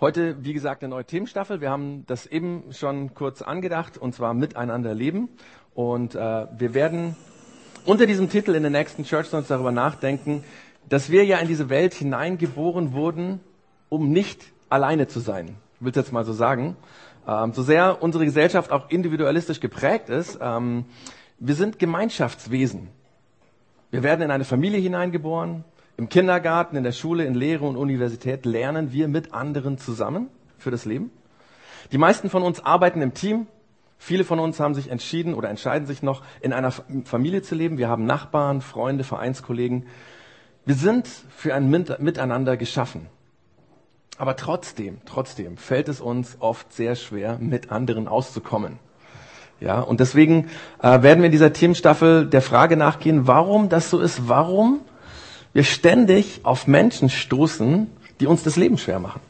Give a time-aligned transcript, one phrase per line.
[0.00, 1.60] Heute, wie gesagt, eine neue Themenstaffel.
[1.60, 5.28] Wir haben das eben schon kurz angedacht, und zwar Miteinander leben.
[5.74, 7.16] Und äh, wir werden
[7.84, 10.44] unter diesem Titel in den nächsten Church Notes darüber nachdenken,
[10.88, 13.40] dass wir ja in diese Welt hineingeboren wurden,
[13.88, 15.56] um nicht alleine zu sein.
[15.80, 16.76] Ich will es jetzt mal so sagen.
[17.26, 20.84] Ähm, so sehr unsere Gesellschaft auch individualistisch geprägt ist, ähm,
[21.40, 22.86] wir sind Gemeinschaftswesen.
[23.90, 25.64] Wir werden in eine Familie hineingeboren.
[25.98, 30.70] Im Kindergarten, in der Schule, in Lehre und Universität lernen wir mit anderen zusammen für
[30.70, 31.10] das Leben.
[31.90, 33.48] Die meisten von uns arbeiten im Team.
[33.98, 37.78] Viele von uns haben sich entschieden oder entscheiden sich noch, in einer Familie zu leben.
[37.78, 39.86] Wir haben Nachbarn, Freunde, Vereinskollegen.
[40.64, 43.08] Wir sind für ein Miteinander geschaffen.
[44.18, 48.78] Aber trotzdem, trotzdem fällt es uns oft sehr schwer, mit anderen auszukommen.
[49.58, 50.48] Ja, und deswegen
[50.80, 54.82] äh, werden wir in dieser Themenstaffel der Frage nachgehen, warum das so ist, warum
[55.52, 59.20] wir ständig auf Menschen stoßen, die uns das Leben schwer machen.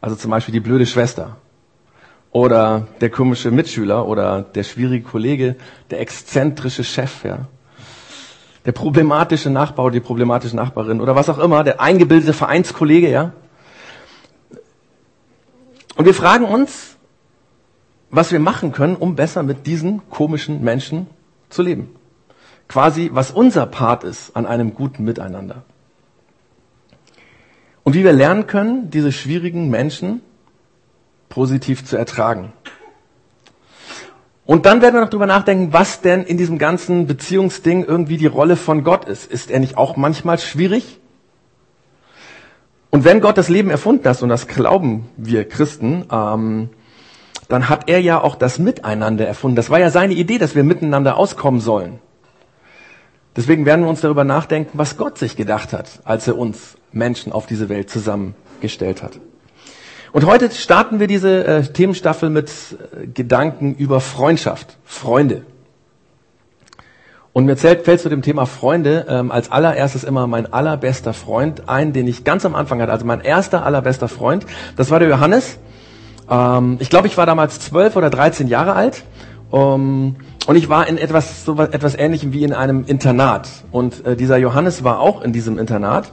[0.00, 1.36] Also zum Beispiel die blöde Schwester
[2.30, 5.56] oder der komische Mitschüler oder der schwierige Kollege,
[5.90, 7.46] der exzentrische Chef, ja.
[8.64, 13.32] Der problematische Nachbar oder die problematische Nachbarin oder was auch immer, der eingebildete Vereinskollege, ja.
[15.96, 16.96] Und wir fragen uns,
[18.10, 21.06] was wir machen können, um besser mit diesen komischen Menschen
[21.48, 21.97] zu leben.
[22.68, 25.64] Quasi, was unser Part ist an einem guten Miteinander.
[27.82, 30.20] Und wie wir lernen können, diese schwierigen Menschen
[31.30, 32.52] positiv zu ertragen.
[34.44, 38.26] Und dann werden wir noch drüber nachdenken, was denn in diesem ganzen Beziehungsding irgendwie die
[38.26, 39.30] Rolle von Gott ist.
[39.30, 40.98] Ist er nicht auch manchmal schwierig?
[42.90, 46.70] Und wenn Gott das Leben erfunden hat, und das glauben wir Christen, ähm,
[47.48, 49.56] dann hat er ja auch das Miteinander erfunden.
[49.56, 51.98] Das war ja seine Idee, dass wir miteinander auskommen sollen.
[53.38, 57.30] Deswegen werden wir uns darüber nachdenken, was Gott sich gedacht hat, als er uns Menschen
[57.30, 59.12] auf diese Welt zusammengestellt hat.
[60.10, 65.42] Und heute starten wir diese äh, Themenstaffel mit äh, Gedanken über Freundschaft, Freunde.
[67.32, 71.68] Und mir zählt, fällt zu dem Thema Freunde ähm, als allererstes immer mein allerbester Freund
[71.68, 72.90] ein, den ich ganz am Anfang hatte.
[72.90, 75.58] Also mein erster allerbester Freund, das war der Johannes.
[76.28, 79.04] Ähm, ich glaube, ich war damals zwölf oder dreizehn Jahre alt.
[79.52, 80.16] Ähm,
[80.48, 83.50] und ich war in etwas, so etwas Ähnlichem wie in einem Internat.
[83.70, 86.10] Und äh, dieser Johannes war auch in diesem Internat.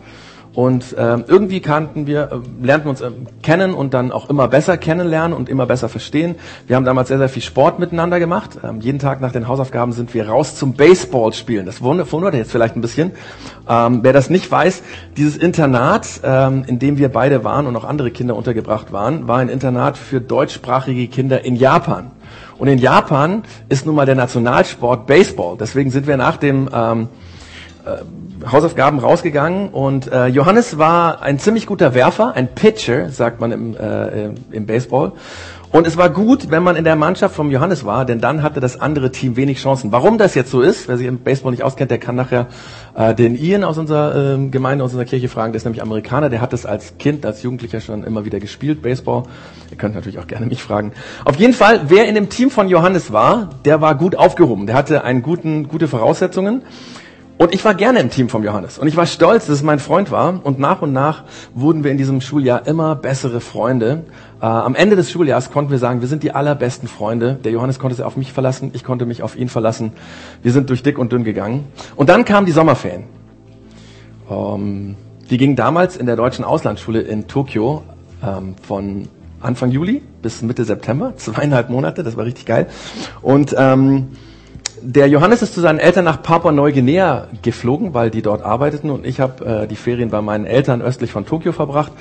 [0.53, 3.11] Und ähm, irgendwie kannten wir, äh, lernten uns äh,
[3.43, 6.35] kennen und dann auch immer besser kennenlernen und immer besser verstehen.
[6.67, 8.59] Wir haben damals sehr, sehr viel Sport miteinander gemacht.
[8.61, 11.65] Ähm, jeden Tag nach den Hausaufgaben sind wir raus zum Baseball spielen.
[11.65, 13.11] Das wundert jetzt vielleicht ein bisschen.
[13.69, 14.83] Ähm, wer das nicht weiß,
[15.15, 19.37] dieses Internat, ähm, in dem wir beide waren und auch andere Kinder untergebracht waren, war
[19.37, 22.11] ein Internat für deutschsprachige Kinder in Japan.
[22.57, 25.57] Und in Japan ist nun mal der Nationalsport Baseball.
[25.59, 27.05] Deswegen sind wir nach dem ähm, äh,
[28.51, 33.75] Hausaufgaben rausgegangen und äh, Johannes war ein ziemlich guter Werfer, ein Pitcher, sagt man im,
[33.75, 35.13] äh, im Baseball.
[35.71, 38.61] Und es war gut, wenn man in der Mannschaft vom Johannes war, denn dann hatte
[38.61, 39.91] das andere Team wenig Chancen.
[39.91, 42.47] Warum das jetzt so ist, wer sich im Baseball nicht auskennt, der kann nachher
[42.95, 45.51] äh, den Ian aus unserer äh, Gemeinde, aus unserer Kirche fragen.
[45.51, 48.81] Der ist nämlich Amerikaner, der hat das als Kind, als Jugendlicher schon immer wieder gespielt,
[48.81, 49.23] Baseball.
[49.69, 50.93] Ihr könnt natürlich auch gerne mich fragen.
[51.25, 54.67] Auf jeden Fall, wer in dem Team von Johannes war, der war gut aufgehoben.
[54.67, 56.61] Der hatte einen guten, gute Voraussetzungen.
[57.37, 58.77] Und ich war gerne im Team vom Johannes.
[58.77, 60.39] Und ich war stolz, dass es mein Freund war.
[60.45, 61.23] Und nach und nach
[61.53, 64.03] wurden wir in diesem Schuljahr immer bessere Freunde.
[64.41, 67.37] Äh, am Ende des Schuljahres konnten wir sagen, wir sind die allerbesten Freunde.
[67.43, 69.91] Der Johannes konnte sich auf mich verlassen, ich konnte mich auf ihn verlassen.
[70.43, 71.65] Wir sind durch dick und dünn gegangen.
[71.97, 73.03] Und dann kamen die Sommerferien.
[74.29, 74.95] Ähm,
[75.29, 77.83] die gingen damals in der deutschen Auslandsschule in Tokio
[78.23, 79.09] ähm, von
[79.41, 82.67] Anfang Juli bis Mitte September, zweieinhalb Monate, das war richtig geil.
[83.21, 84.07] Und ähm,
[84.85, 89.19] der Johannes ist zu seinen Eltern nach Papua-Neuguinea geflogen, weil die dort arbeiteten und ich
[89.19, 91.91] habe äh, die Ferien bei meinen Eltern östlich von Tokio verbracht.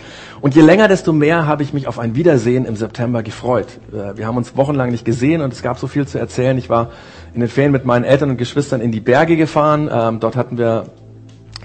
[0.42, 3.68] Und je länger, desto mehr habe ich mich auf ein Wiedersehen im September gefreut.
[3.90, 6.58] Äh, wir haben uns wochenlang nicht gesehen und es gab so viel zu erzählen.
[6.58, 6.90] Ich war
[7.32, 9.88] in den Ferien mit meinen Eltern und Geschwistern in die Berge gefahren.
[9.90, 10.84] Ähm, dort hatten wir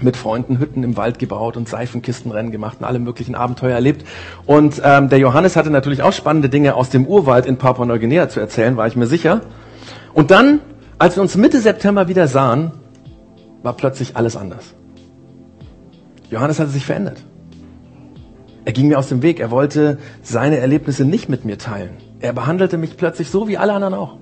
[0.00, 4.06] mit Freunden Hütten im Wald gebaut und Seifenkistenrennen gemacht und alle möglichen Abenteuer erlebt.
[4.46, 8.40] Und ähm, der Johannes hatte natürlich auch spannende Dinge aus dem Urwald in Papua-Neuguinea zu
[8.40, 9.42] erzählen, war ich mir sicher.
[10.14, 10.60] Und dann
[11.00, 12.72] als wir uns Mitte September wieder sahen,
[13.62, 14.74] war plötzlich alles anders.
[16.28, 17.24] Johannes hatte sich verändert.
[18.66, 19.40] Er ging mir aus dem Weg.
[19.40, 21.96] Er wollte seine Erlebnisse nicht mit mir teilen.
[22.20, 24.18] Er behandelte mich plötzlich so wie alle anderen auch.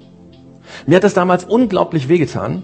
[0.87, 2.63] Mir hat das damals unglaublich wehgetan.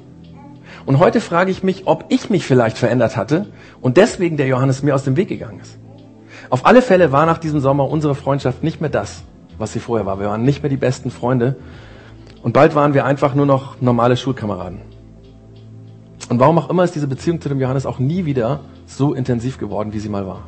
[0.86, 3.48] Und heute frage ich mich, ob ich mich vielleicht verändert hatte
[3.80, 5.76] und deswegen der Johannes mir aus dem Weg gegangen ist.
[6.50, 9.24] Auf alle Fälle war nach diesem Sommer unsere Freundschaft nicht mehr das,
[9.58, 10.20] was sie vorher war.
[10.20, 11.56] Wir waren nicht mehr die besten Freunde,
[12.44, 14.82] und bald waren wir einfach nur noch normale Schulkameraden.
[16.28, 19.56] Und warum auch immer ist diese Beziehung zu dem Johannes auch nie wieder so intensiv
[19.56, 20.46] geworden, wie sie mal war.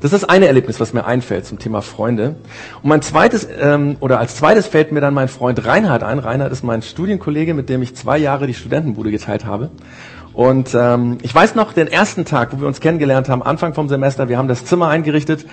[0.00, 2.36] Das ist das eine Erlebnis, was mir einfällt zum Thema Freunde.
[2.82, 6.18] Und mein zweites, ähm, oder als zweites fällt mir dann mein Freund Reinhard ein.
[6.18, 9.70] Reinhard ist mein Studienkollege, mit dem ich zwei Jahre die Studentenbude geteilt habe.
[10.32, 13.88] Und ähm, ich weiß noch den ersten Tag, wo wir uns kennengelernt haben, Anfang vom
[13.88, 15.46] Semester, wir haben das Zimmer eingerichtet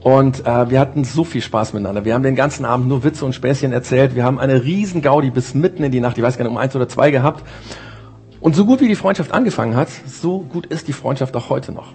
[0.00, 2.04] und äh, wir hatten so viel Spaß miteinander.
[2.04, 4.14] Wir haben den ganzen Abend nur Witze und Späßchen erzählt.
[4.14, 6.58] Wir haben eine riesen Gaudi bis mitten in die Nacht, ich weiß gar nicht, um
[6.58, 7.44] eins oder zwei gehabt.
[8.40, 11.72] Und so gut wie die Freundschaft angefangen hat, so gut ist die Freundschaft auch heute
[11.72, 11.94] noch.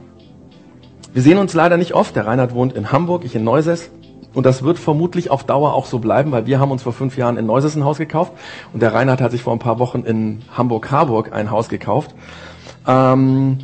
[1.14, 2.16] Wir sehen uns leider nicht oft.
[2.16, 3.92] Der Reinhard wohnt in Hamburg, ich in Neuses.
[4.34, 7.18] Und das wird vermutlich auf Dauer auch so bleiben, weil wir haben uns vor fünf
[7.18, 8.32] Jahren in Neuses ein Haus gekauft
[8.72, 12.16] und der Reinhard hat sich vor ein paar Wochen in Hamburg-Harburg ein Haus gekauft.
[12.88, 13.60] Ähm,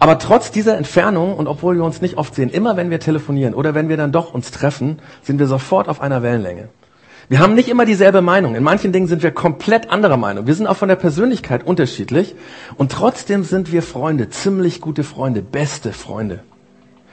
[0.00, 3.52] aber trotz dieser Entfernung und obwohl wir uns nicht oft sehen, immer wenn wir telefonieren
[3.52, 6.70] oder wenn wir dann doch uns treffen, sind wir sofort auf einer Wellenlänge.
[7.28, 8.54] Wir haben nicht immer dieselbe Meinung.
[8.54, 10.46] In manchen Dingen sind wir komplett anderer Meinung.
[10.46, 12.34] Wir sind auch von der Persönlichkeit unterschiedlich
[12.78, 16.40] und trotzdem sind wir Freunde, ziemlich gute Freunde, beste Freunde.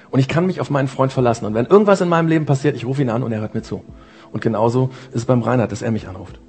[0.10, 1.46] Und ich kann mich auf meinen Freund verlassen.
[1.46, 3.64] Und wenn irgendwas in meinem Leben passiert, ich rufe ihn an und er hört mir
[3.64, 3.84] zu.
[4.32, 6.40] Und genauso ist es beim Reinhard, dass er mich anruft.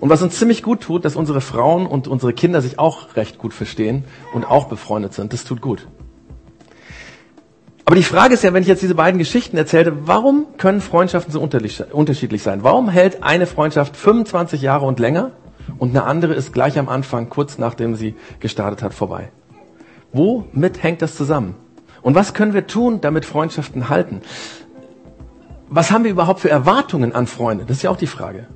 [0.00, 3.38] Und was uns ziemlich gut tut, dass unsere Frauen und unsere Kinder sich auch recht
[3.38, 5.32] gut verstehen und auch befreundet sind.
[5.32, 5.86] Das tut gut.
[7.84, 11.32] Aber die Frage ist ja, wenn ich jetzt diese beiden Geschichten erzählte, warum können Freundschaften
[11.32, 12.62] so unterschiedlich sein?
[12.62, 15.30] Warum hält eine Freundschaft 25 Jahre und länger
[15.78, 19.30] und eine andere ist gleich am Anfang, kurz nachdem sie gestartet hat, vorbei?
[20.12, 21.54] Womit hängt das zusammen?
[22.02, 24.20] Und was können wir tun, damit Freundschaften halten?
[25.68, 27.64] Was haben wir überhaupt für Erwartungen an Freunde?
[27.64, 28.48] Das ist ja auch die Frage.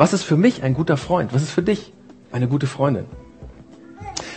[0.00, 1.34] Was ist für mich ein guter Freund?
[1.34, 1.92] Was ist für dich
[2.32, 3.04] eine gute Freundin?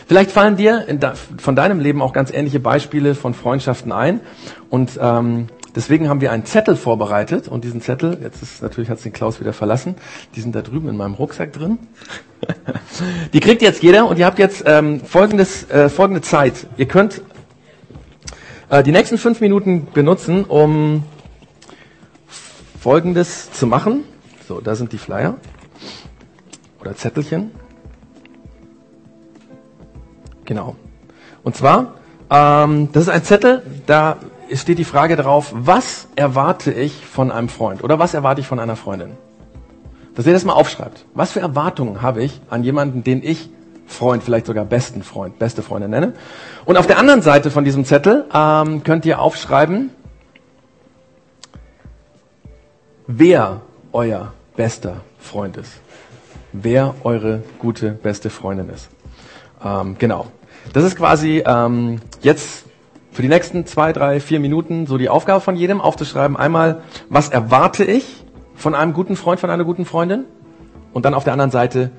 [0.06, 4.20] Vielleicht fallen dir de von deinem Leben auch ganz ähnliche Beispiele von Freundschaften ein.
[4.70, 7.48] Und ähm, deswegen haben wir einen Zettel vorbereitet.
[7.48, 9.96] Und diesen Zettel, jetzt ist natürlich hat es den Klaus wieder verlassen,
[10.36, 11.80] die sind da drüben in meinem Rucksack drin.
[13.32, 16.68] die kriegt jetzt jeder und ihr habt jetzt ähm, folgendes, äh, folgende Zeit.
[16.76, 17.22] Ihr könnt
[18.70, 21.04] äh, die nächsten fünf Minuten benutzen, um
[22.82, 24.04] Folgendes zu machen.
[24.48, 25.36] So, da sind die Flyer
[26.82, 27.52] oder Zettelchen.
[30.46, 30.76] Genau.
[31.44, 31.94] Und zwar,
[32.30, 34.18] ähm, das ist ein Zettel, da
[34.54, 38.60] steht die Frage drauf, was erwarte ich von einem Freund oder was erwarte ich von
[38.60, 39.12] einer Freundin?
[40.16, 41.06] Dass ihr das mal aufschreibt.
[41.14, 43.50] Was für Erwartungen habe ich an jemanden, den ich
[43.88, 46.14] Freund, vielleicht sogar besten Freund, beste Freundin nenne.
[46.66, 49.90] Und auf der anderen Seite von diesem Zettel ähm, könnt ihr aufschreiben,
[53.08, 53.62] wer
[53.94, 55.72] euer bester Freund ist.
[56.52, 58.90] Wer eure gute, beste Freundin ist.
[59.64, 60.28] Ähm, genau.
[60.74, 62.66] Das ist quasi ähm, jetzt
[63.12, 66.36] für die nächsten zwei, drei, vier Minuten so die Aufgabe von jedem aufzuschreiben.
[66.36, 68.24] Einmal, was erwarte ich
[68.56, 70.26] von einem guten Freund, von einer guten Freundin?
[70.94, 71.92] Und dann auf der anderen Seite,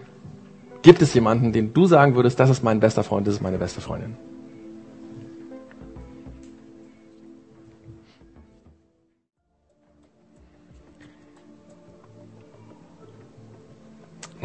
[0.85, 3.57] Gibt es jemanden, den du sagen würdest, das ist mein bester Freund, das ist meine
[3.57, 4.17] beste Freundin?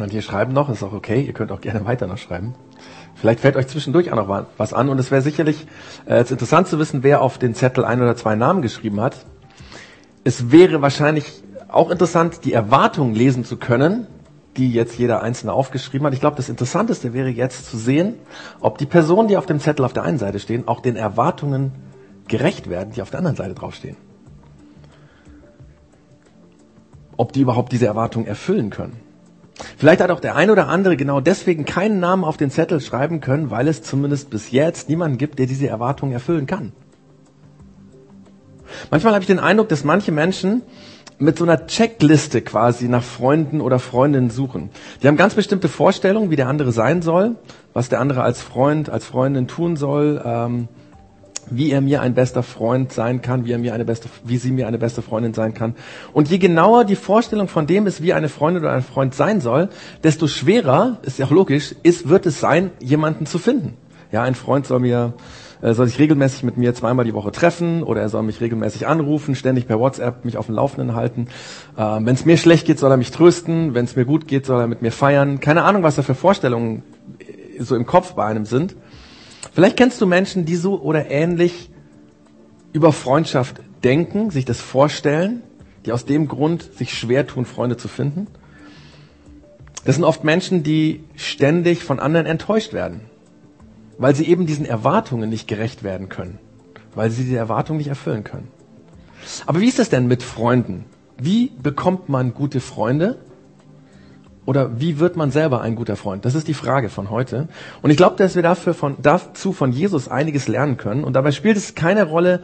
[0.02, 2.54] Und hier schreiben noch, ist auch okay, ihr könnt auch gerne weiter noch schreiben.
[3.14, 5.66] Vielleicht fällt euch zwischendurch auch noch was an und es wäre sicherlich
[6.06, 9.26] äh, interessant zu wissen, wer auf den Zettel ein oder zwei Namen geschrieben hat.
[10.24, 14.06] Es wäre wahrscheinlich auch interessant, die Erwartungen lesen zu können,
[14.56, 16.14] die jetzt jeder Einzelne aufgeschrieben hat.
[16.14, 18.14] Ich glaube, das Interessanteste wäre jetzt zu sehen,
[18.60, 21.72] ob die Personen, die auf dem Zettel auf der einen Seite stehen, auch den Erwartungen
[22.26, 23.96] gerecht werden, die auf der anderen Seite draufstehen.
[27.16, 29.09] Ob die überhaupt diese Erwartungen erfüllen können.
[29.76, 33.20] Vielleicht hat auch der ein oder andere genau deswegen keinen Namen auf den Zettel schreiben
[33.20, 36.72] können, weil es zumindest bis jetzt niemanden gibt, der diese Erwartungen erfüllen kann.
[38.90, 40.62] Manchmal habe ich den Eindruck, dass manche Menschen
[41.18, 44.70] mit so einer Checkliste quasi nach Freunden oder Freundinnen suchen.
[45.02, 47.36] Die haben ganz bestimmte Vorstellungen, wie der andere sein soll,
[47.74, 50.68] was der andere als Freund, als Freundin tun soll, ähm,
[51.50, 54.50] wie er mir ein bester Freund sein kann, wie er mir eine beste, wie sie
[54.50, 55.74] mir eine beste Freundin sein kann.
[56.12, 59.40] Und je genauer die Vorstellung von dem ist, wie eine Freundin oder ein Freund sein
[59.40, 59.68] soll,
[60.02, 63.74] desto schwerer, ist ja auch logisch, ist, wird es sein, jemanden zu finden.
[64.12, 65.14] Ja, ein Freund soll mir
[65.62, 68.86] äh, soll sich regelmäßig mit mir zweimal die Woche treffen oder er soll mich regelmäßig
[68.86, 71.28] anrufen, ständig per WhatsApp mich auf dem Laufenden halten.
[71.76, 73.74] Äh, Wenn es mir schlecht geht, soll er mich trösten.
[73.74, 75.40] Wenn es mir gut geht, soll er mit mir feiern.
[75.40, 76.82] Keine Ahnung, was da für Vorstellungen
[77.18, 78.74] äh, so im Kopf bei einem sind.
[79.52, 81.70] Vielleicht kennst du Menschen, die so oder ähnlich
[82.72, 85.42] über Freundschaft denken, sich das vorstellen,
[85.86, 88.26] die aus dem Grund sich schwer tun, Freunde zu finden.
[89.84, 93.10] Das sind oft Menschen, die ständig von anderen enttäuscht werden
[94.00, 96.38] weil sie eben diesen Erwartungen nicht gerecht werden können,
[96.94, 98.48] weil sie die Erwartungen nicht erfüllen können.
[99.44, 100.86] Aber wie ist es denn mit Freunden?
[101.18, 103.18] Wie bekommt man gute Freunde?
[104.46, 106.24] Oder wie wird man selber ein guter Freund?
[106.24, 107.48] Das ist die Frage von heute.
[107.82, 111.04] Und ich glaube, dass wir dafür von, dazu von Jesus einiges lernen können.
[111.04, 112.40] Und dabei spielt es keine Rolle,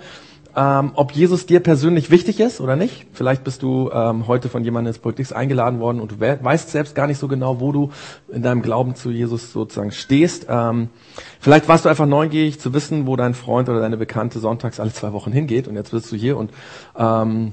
[0.57, 3.07] ähm, ob Jesus dir persönlich wichtig ist oder nicht.
[3.12, 6.95] Vielleicht bist du ähm, heute von jemandem ins Politik eingeladen worden und du weißt selbst
[6.95, 7.91] gar nicht so genau, wo du
[8.29, 10.47] in deinem Glauben zu Jesus sozusagen stehst.
[10.49, 10.88] Ähm,
[11.41, 14.93] vielleicht warst du einfach neugierig zu wissen, wo dein Freund oder deine Bekannte sonntags alle
[14.93, 16.50] zwei Wochen hingeht und jetzt bist du hier und
[16.97, 17.53] ähm,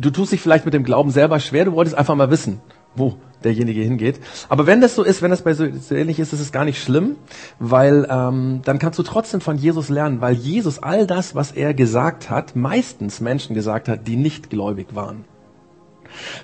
[0.00, 2.60] du tust dich vielleicht mit dem Glauben selber schwer, du wolltest einfach mal wissen,
[2.96, 4.20] wo derjenige hingeht.
[4.48, 6.64] Aber wenn das so ist, wenn das bei so, so ähnlich ist, ist es gar
[6.64, 7.16] nicht schlimm,
[7.58, 11.74] weil ähm, dann kannst du trotzdem von Jesus lernen, weil Jesus all das, was er
[11.74, 15.24] gesagt hat, meistens Menschen gesagt hat, die nicht gläubig waren.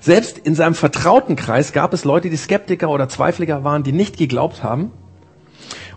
[0.01, 4.17] Selbst in seinem vertrauten Kreis gab es Leute, die Skeptiker oder Zweifliger waren, die nicht
[4.17, 4.91] geglaubt haben.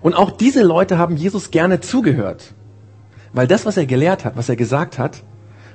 [0.00, 2.54] Und auch diese Leute haben Jesus gerne zugehört,
[3.32, 5.23] weil das, was er gelehrt hat, was er gesagt hat,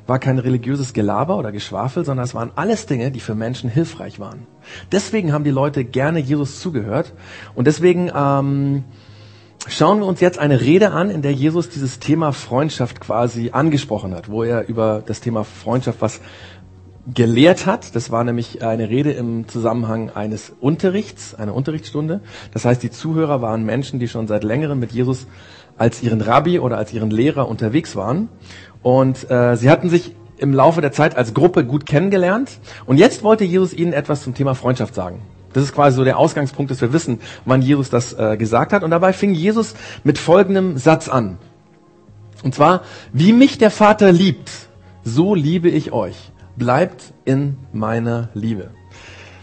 [0.09, 4.19] war kein religiöses Gelaber oder Geschwafel, sondern es waren alles Dinge, die für Menschen hilfreich
[4.19, 4.47] waren.
[4.91, 7.13] Deswegen haben die Leute gerne Jesus zugehört
[7.55, 8.83] und deswegen ähm,
[9.67, 14.13] schauen wir uns jetzt eine Rede an, in der Jesus dieses Thema Freundschaft quasi angesprochen
[14.13, 16.21] hat, wo er über das Thema Freundschaft was
[17.13, 17.95] gelehrt hat.
[17.95, 22.21] Das war nämlich eine Rede im Zusammenhang eines Unterrichts, einer Unterrichtsstunde.
[22.53, 25.27] Das heißt, die Zuhörer waren Menschen, die schon seit längerem mit Jesus
[25.77, 28.27] als ihren Rabbi oder als ihren Lehrer unterwegs waren.
[28.81, 32.59] Und äh, sie hatten sich im Laufe der Zeit als Gruppe gut kennengelernt.
[32.85, 35.21] Und jetzt wollte Jesus ihnen etwas zum Thema Freundschaft sagen.
[35.53, 38.83] Das ist quasi so der Ausgangspunkt, dass wir wissen, wann Jesus das äh, gesagt hat.
[38.83, 41.37] Und dabei fing Jesus mit folgendem Satz an.
[42.43, 44.49] Und zwar, wie mich der Vater liebt,
[45.03, 46.31] so liebe ich euch.
[46.55, 48.71] Bleibt in meiner Liebe.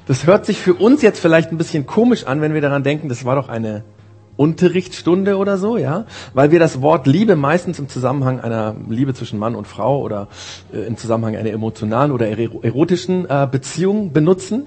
[0.07, 3.09] Das hört sich für uns jetzt vielleicht ein bisschen komisch an, wenn wir daran denken,
[3.09, 3.83] das war doch eine
[4.37, 9.38] Unterrichtsstunde oder so, ja, weil wir das Wort Liebe meistens im Zusammenhang einer Liebe zwischen
[9.38, 10.28] Mann und Frau oder
[10.73, 14.66] äh, im Zusammenhang einer emotionalen oder erotischen äh, Beziehung benutzen.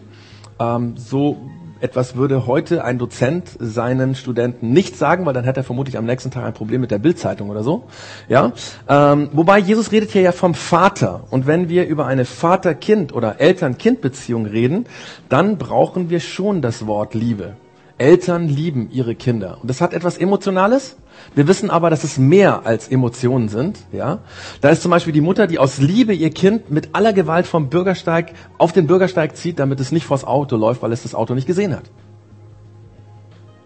[0.59, 1.37] Ähm, so
[1.81, 6.05] etwas würde heute ein Dozent seinen Studenten nicht sagen, weil dann hätte er vermutlich am
[6.05, 7.85] nächsten Tag ein Problem mit der Bildzeitung oder so.
[8.27, 8.51] Ja,
[8.87, 13.39] ähm, wobei Jesus redet hier ja vom Vater und wenn wir über eine Vater-Kind oder
[13.39, 14.85] Eltern-Kind-Beziehung reden,
[15.29, 17.55] dann brauchen wir schon das Wort Liebe.
[17.99, 19.57] Eltern lieben ihre Kinder.
[19.61, 20.95] Und das hat etwas Emotionales.
[21.35, 23.79] Wir wissen aber, dass es mehr als Emotionen sind.
[23.91, 24.19] Ja,
[24.61, 27.69] da ist zum Beispiel die Mutter, die aus Liebe ihr Kind mit aller Gewalt vom
[27.69, 31.35] Bürgersteig auf den Bürgersteig zieht, damit es nicht vors Auto läuft, weil es das Auto
[31.35, 31.91] nicht gesehen hat.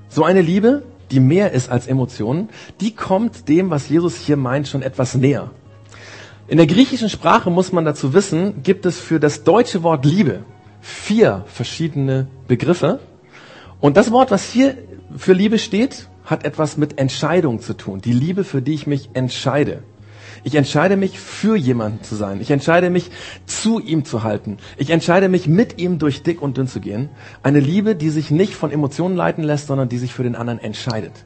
[0.09, 2.49] So eine Liebe, die mehr ist als Emotionen,
[2.81, 5.51] die kommt dem, was Jesus hier meint, schon etwas näher.
[6.47, 10.43] In der griechischen Sprache muss man dazu wissen, gibt es für das deutsche Wort Liebe
[10.81, 12.99] vier verschiedene Begriffe.
[13.83, 14.77] Und das Wort, was hier
[15.17, 17.99] für Liebe steht, hat etwas mit Entscheidung zu tun.
[17.99, 19.83] Die Liebe, für die ich mich entscheide.
[20.45, 22.39] Ich entscheide mich, für jemanden zu sein.
[22.39, 23.11] Ich entscheide mich,
[23.45, 24.55] zu ihm zu halten.
[24.77, 27.09] Ich entscheide mich, mit ihm durch dick und dünn zu gehen.
[27.43, 30.59] Eine Liebe, die sich nicht von Emotionen leiten lässt, sondern die sich für den anderen
[30.59, 31.25] entscheidet.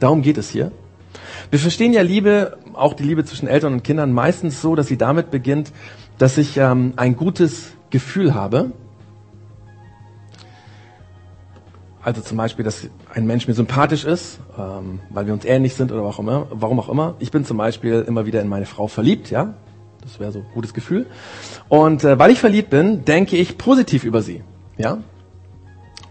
[0.00, 0.72] Darum geht es hier.
[1.50, 4.96] Wir verstehen ja Liebe, auch die Liebe zwischen Eltern und Kindern, meistens so, dass sie
[4.96, 5.70] damit beginnt,
[6.16, 8.72] dass ich ähm, ein gutes Gefühl habe,
[12.04, 15.90] Also zum Beispiel, dass ein Mensch mir sympathisch ist, ähm, weil wir uns ähnlich sind
[15.90, 17.14] oder warum, immer, warum auch immer.
[17.18, 19.54] Ich bin zum Beispiel immer wieder in meine Frau verliebt, ja.
[20.02, 21.06] Das wäre so ein gutes Gefühl.
[21.70, 24.42] Und äh, weil ich verliebt bin, denke ich positiv über sie,
[24.76, 24.98] ja.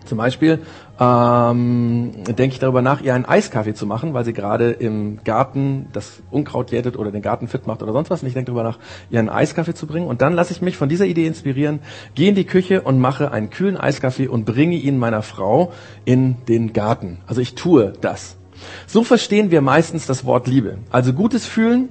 [0.06, 0.62] Zum Beispiel
[1.00, 5.88] ähm, denke ich darüber nach, ihr einen Eiskaffee zu machen, weil sie gerade im Garten
[5.92, 8.22] das Unkraut jätet oder den Garten fit macht oder sonst was.
[8.22, 8.78] Und ich denke darüber nach,
[9.10, 10.08] ihr einen Eiskaffee zu bringen.
[10.08, 11.80] Und dann lasse ich mich von dieser Idee inspirieren,
[12.14, 15.74] gehe in die Küche und mache einen kühlen Eiskaffee und bringe ihn meiner Frau
[16.06, 17.20] in den Garten.
[17.26, 18.38] Also ich tue das.
[18.86, 20.78] So verstehen wir meistens das Wort Liebe.
[20.92, 21.90] Also gutes Fühlen,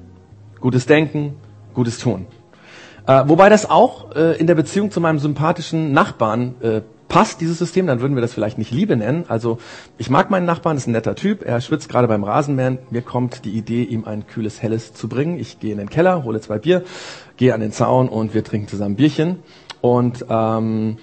[0.60, 1.34] gutes Denken,
[1.74, 2.26] gutes Tun.
[3.06, 6.82] Äh, wobei das auch äh, in der Beziehung zu meinem sympathischen Nachbarn äh,
[7.12, 9.26] passt dieses System, dann würden wir das vielleicht nicht Liebe nennen.
[9.28, 9.58] Also
[9.98, 12.78] ich mag meinen Nachbarn, ist ein netter Typ, er schwitzt gerade beim Rasenmähen.
[12.90, 15.38] Mir kommt die Idee, ihm ein kühles Helles zu bringen.
[15.38, 16.84] Ich gehe in den Keller, hole zwei Bier,
[17.36, 19.40] gehe an den Zaun und wir trinken zusammen Bierchen.
[19.82, 20.96] Und ähm,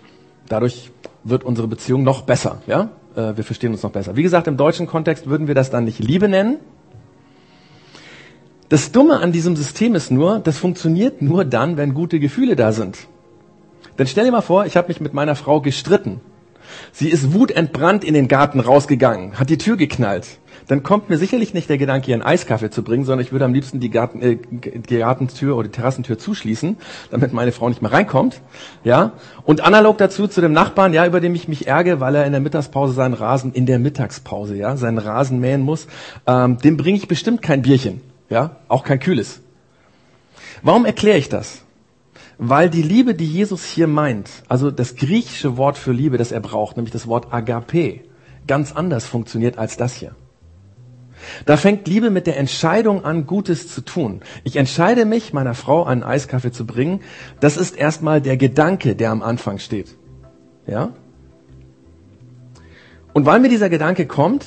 [0.47, 0.89] dadurch
[1.23, 2.63] wird unsere Beziehung noch besser.
[2.65, 4.15] Ja, äh, wir verstehen uns noch besser.
[4.15, 6.57] Wie gesagt, im deutschen Kontext würden wir das dann nicht Liebe nennen.
[8.67, 12.71] Das Dumme an diesem System ist nur, das funktioniert nur dann, wenn gute Gefühle da
[12.71, 12.97] sind.
[13.99, 16.21] Denn stell dir mal vor, ich habe mich mit meiner Frau gestritten.
[16.91, 20.39] Sie ist wutentbrannt in den Garten rausgegangen, hat die Tür geknallt.
[20.67, 23.45] Dann kommt mir sicherlich nicht der Gedanke, ihr einen Eiskaffee zu bringen, sondern ich würde
[23.45, 26.77] am liebsten die, Garten, äh, die Gartentür oder die Terrassentür zuschließen,
[27.09, 28.41] damit meine Frau nicht mehr reinkommt.
[28.83, 29.13] Ja.
[29.45, 32.31] Und analog dazu zu dem Nachbarn, ja, über dem ich mich ärgere, weil er in
[32.31, 35.87] der Mittagspause seinen Rasen in der Mittagspause, ja, seinen Rasen mähen muss,
[36.27, 39.41] ähm, dem bringe ich bestimmt kein Bierchen, ja, auch kein kühles.
[40.61, 41.63] Warum erkläre ich das?
[42.41, 46.39] Weil die Liebe, die Jesus hier meint, also das griechische Wort für Liebe, das er
[46.39, 47.99] braucht, nämlich das Wort Agape,
[48.47, 50.15] ganz anders funktioniert als das hier.
[51.45, 54.21] Da fängt Liebe mit der Entscheidung an, Gutes zu tun.
[54.45, 57.01] Ich entscheide mich, meiner Frau einen Eiskaffee zu bringen.
[57.41, 59.97] Das ist erstmal der Gedanke, der am Anfang steht.
[60.65, 60.93] Ja?
[63.11, 64.45] Und weil mir dieser Gedanke kommt,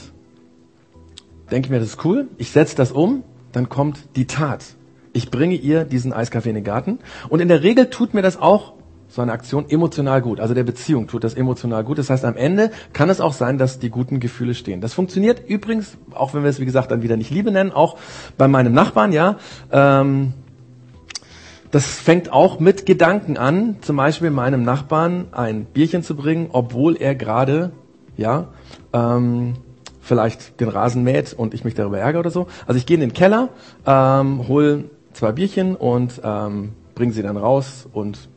[1.51, 3.23] denke ich mir, das ist cool, ich setze das um,
[3.53, 4.65] dann kommt die Tat.
[5.13, 6.99] Ich bringe ihr diesen Eiskaffee in den Garten.
[7.29, 8.75] Und in der Regel tut mir das auch
[9.13, 10.41] so eine Aktion emotional gut.
[10.41, 11.99] Also der Beziehung tut das emotional gut.
[11.99, 14.81] Das heißt, am Ende kann es auch sein, dass die guten Gefühle stehen.
[14.81, 17.99] Das funktioniert übrigens, auch wenn wir es wie gesagt dann wieder nicht Liebe nennen, auch
[18.39, 19.37] bei meinem Nachbarn, ja.
[19.71, 20.33] Ähm,
[21.71, 26.97] das fängt auch mit Gedanken an, zum Beispiel meinem Nachbarn ein Bierchen zu bringen, obwohl
[26.97, 27.73] er gerade,
[28.17, 28.49] ja,
[28.93, 29.55] ähm,
[30.01, 32.47] vielleicht den Rasen mäht und ich mich darüber ärgere oder so.
[32.67, 33.51] Also ich gehe in den Keller,
[33.87, 38.29] ähm, hol zwei Bierchen und ähm, bringe sie dann raus und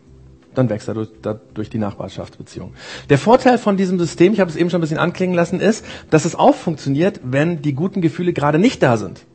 [0.54, 1.10] dann wächst er durch,
[1.54, 2.74] durch die Nachbarschaftsbeziehung.
[3.10, 5.86] Der Vorteil von diesem System, ich habe es eben schon ein bisschen anklingen lassen, ist,
[6.10, 9.26] dass es auch funktioniert, wenn die guten Gefühle gerade nicht da sind.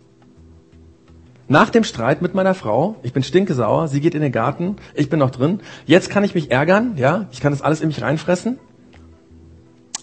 [1.48, 5.10] Nach dem Streit mit meiner Frau, ich bin stinkesauer, sie geht in den Garten, ich
[5.10, 5.60] bin noch drin.
[5.84, 8.58] Jetzt kann ich mich ärgern, ja, ich kann das alles in mich reinfressen.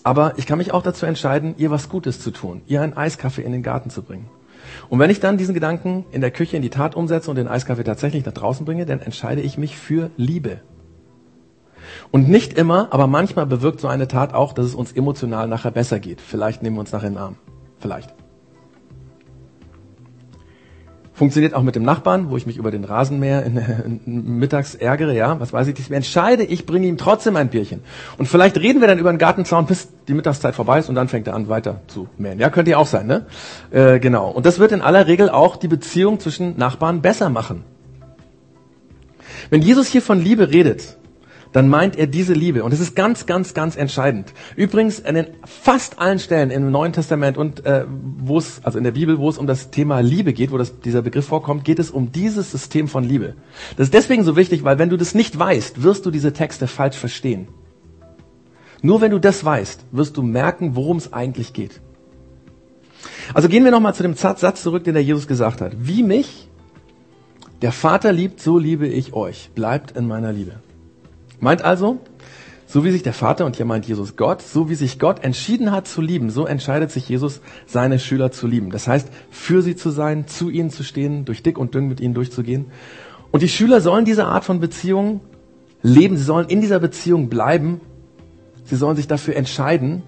[0.03, 3.43] Aber ich kann mich auch dazu entscheiden, ihr was Gutes zu tun, ihr einen Eiskaffee
[3.43, 4.29] in den Garten zu bringen.
[4.89, 7.47] Und wenn ich dann diesen Gedanken in der Küche in die Tat umsetze und den
[7.47, 10.61] Eiskaffee tatsächlich nach draußen bringe, dann entscheide ich mich für Liebe.
[12.11, 15.71] Und nicht immer, aber manchmal bewirkt so eine Tat auch, dass es uns emotional nachher
[15.71, 16.21] besser geht.
[16.21, 17.37] Vielleicht nehmen wir uns nachher in den Arm.
[17.79, 18.13] Vielleicht.
[21.17, 23.57] Funktioniert auch mit dem Nachbarn, wo ich mich über den Rasenmäher in,
[24.05, 27.81] in, mittags ärgere, ja, was weiß ich, ich entscheide, ich bringe ihm trotzdem ein Bierchen.
[28.19, 31.07] Und vielleicht reden wir dann über den Gartenzaun, bis die Mittagszeit vorbei ist und dann
[31.07, 32.37] fängt er an weiter zu mähen.
[32.37, 33.25] Ja, könnte ja auch sein, ne?
[33.71, 34.29] Äh, genau.
[34.29, 37.63] Und das wird in aller Regel auch die Beziehung zwischen Nachbarn besser machen.
[39.49, 40.97] Wenn Jesus hier von Liebe redet,
[41.53, 42.63] dann meint er diese Liebe.
[42.63, 44.33] Und es ist ganz, ganz, ganz entscheidend.
[44.55, 48.83] Übrigens, an den fast allen Stellen im Neuen Testament und äh, wo es, also in
[48.83, 51.79] der Bibel, wo es um das Thema Liebe geht, wo das, dieser Begriff vorkommt, geht
[51.79, 53.35] es um dieses System von Liebe.
[53.75, 56.67] Das ist deswegen so wichtig, weil wenn du das nicht weißt, wirst du diese Texte
[56.67, 57.47] falsch verstehen.
[58.81, 61.81] Nur wenn du das weißt, wirst du merken, worum es eigentlich geht.
[63.33, 65.73] Also gehen wir nochmal zu dem Satz zurück, den der Jesus gesagt hat.
[65.79, 66.47] Wie mich
[67.61, 69.49] der Vater liebt, so liebe ich euch.
[69.55, 70.53] Bleibt in meiner Liebe.
[71.39, 71.99] Meint also,
[72.65, 75.71] so wie sich der Vater, und hier meint Jesus Gott, so wie sich Gott entschieden
[75.71, 78.71] hat zu lieben, so entscheidet sich Jesus, seine Schüler zu lieben.
[78.71, 82.01] Das heißt, für sie zu sein, zu ihnen zu stehen, durch dick und dünn mit
[82.01, 82.65] ihnen durchzugehen.
[83.31, 85.21] Und die Schüler sollen diese Art von Beziehung
[85.81, 87.79] leben, sie sollen in dieser Beziehung bleiben,
[88.65, 90.03] sie sollen sich dafür entscheiden,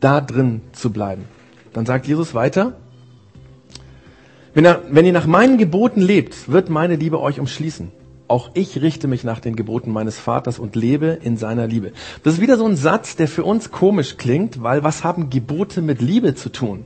[0.00, 1.24] da drin zu bleiben.
[1.72, 2.76] Dann sagt Jesus weiter,
[4.52, 7.92] wenn, er, wenn ihr nach meinen Geboten lebt, wird meine Liebe euch umschließen
[8.30, 11.92] auch ich richte mich nach den Geboten meines Vaters und lebe in seiner Liebe.
[12.22, 15.82] Das ist wieder so ein Satz, der für uns komisch klingt, weil was haben Gebote
[15.82, 16.84] mit Liebe zu tun?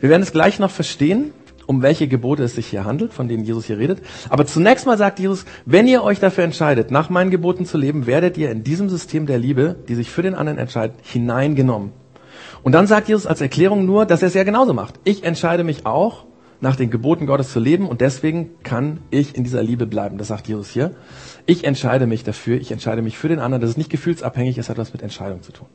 [0.00, 1.32] Wir werden es gleich noch verstehen,
[1.66, 4.00] um welche Gebote es sich hier handelt, von denen Jesus hier redet.
[4.28, 8.06] Aber zunächst mal sagt Jesus, wenn ihr euch dafür entscheidet, nach meinen Geboten zu leben,
[8.06, 11.92] werdet ihr in diesem System der Liebe, die sich für den anderen entscheidet, hineingenommen.
[12.62, 14.94] Und dann sagt Jesus als Erklärung nur, dass er es ja genauso macht.
[15.04, 16.24] Ich entscheide mich auch,
[16.64, 20.16] nach den Geboten Gottes zu leben und deswegen kann ich in dieser Liebe bleiben.
[20.16, 20.92] Das sagt Jesus hier.
[21.46, 23.60] Ich entscheide mich dafür, ich entscheide mich für den anderen.
[23.60, 25.68] Das ist nicht gefühlsabhängig, es hat was mit Entscheidung zu tun.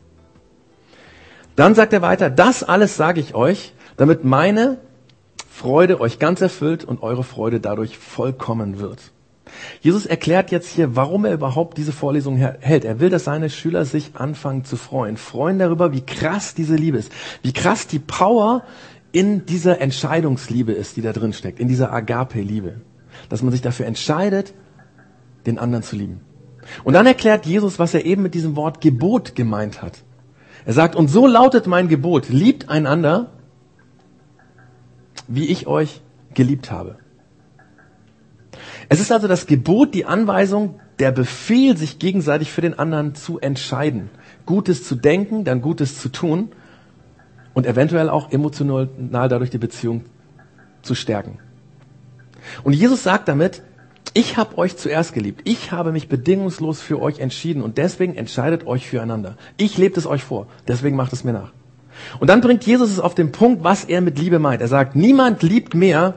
[1.56, 4.80] Dann sagt er weiter, das alles sage ich euch, damit meine
[5.50, 9.12] Freude euch ganz erfüllt und eure Freude dadurch vollkommen wird.
[9.82, 12.86] Jesus erklärt jetzt hier, warum er überhaupt diese Vorlesung hält.
[12.86, 15.18] Er will, dass seine Schüler sich anfangen zu freuen.
[15.18, 17.12] Freuen darüber, wie krass diese Liebe ist.
[17.42, 18.64] Wie krass die Power
[19.12, 22.82] in dieser Entscheidungsliebe ist, die da drin steckt, in dieser Agape-Liebe.
[23.30, 24.54] Dass man sich dafür entscheidet,
[25.46, 26.22] den anderen zu lieben.
[26.84, 30.04] Und dann erklärt Jesus, was er eben mit diesem Wort Gebot gemeint hat.
[30.66, 33.32] Er sagt, und so lautet mein Gebot, liebt einander,
[35.28, 36.02] wie ich euch
[36.34, 36.98] geliebt habe.
[38.90, 43.40] Es ist also das Gebot, die Anweisung, der Befehl, sich gegenseitig für den anderen zu
[43.40, 44.10] entscheiden.
[44.46, 46.50] Gutes zu denken, dann Gutes zu tun
[47.54, 50.06] und eventuell auch emotional dadurch die Beziehung
[50.82, 51.40] zu stärken.
[52.64, 53.62] Und Jesus sagt damit,
[54.14, 55.42] ich habe euch zuerst geliebt.
[55.44, 59.36] Ich habe mich bedingungslos für euch entschieden und deswegen entscheidet euch füreinander.
[59.58, 61.52] Ich lebe es euch vor, deswegen macht es mir nach.
[62.20, 64.62] Und dann bringt Jesus es auf den Punkt, was er mit Liebe meint.
[64.62, 66.16] Er sagt, niemand liebt mehr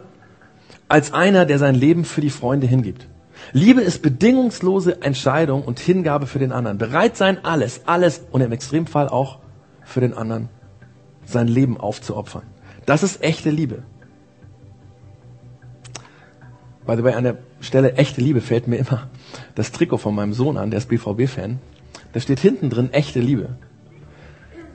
[0.88, 3.08] als einer, der sein Leben für die Freunde hingibt.
[3.52, 6.78] Liebe ist bedingungslose Entscheidung und Hingabe für den anderen.
[6.78, 9.40] Bereit sein, alles, alles und im Extremfall auch
[9.84, 10.48] für den anderen
[11.32, 12.42] sein Leben aufzuopfern.
[12.86, 13.82] Das ist echte Liebe.
[16.86, 19.08] By the way, an der Stelle echte Liebe fällt mir immer
[19.54, 21.60] das Trikot von meinem Sohn an, der ist BVB-Fan.
[22.12, 23.56] Da steht hinten drin echte Liebe.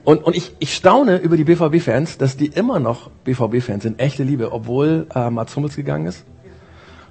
[0.05, 4.23] Und, und ich, ich staune über die BVB-Fans, dass die immer noch BVB-Fans sind, echte
[4.23, 6.23] Liebe, obwohl äh, Mats Hummels gegangen ist,